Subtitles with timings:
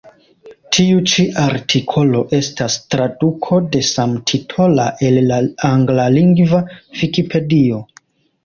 [0.75, 5.41] Tiu ĉi artikolo estas traduko de samtitola el la
[5.73, 6.67] anglalingva
[7.03, 7.85] Vikipedio.